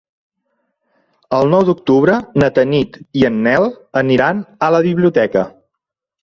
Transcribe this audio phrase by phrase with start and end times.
[1.39, 3.67] El nou d'octubre na Tanit i en Nel
[4.03, 5.47] aniran a la biblioteca.